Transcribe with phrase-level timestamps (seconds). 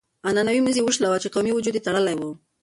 [0.27, 2.21] عنعنوي مزي يې وشلول چې قومي وجود يې تړلی و.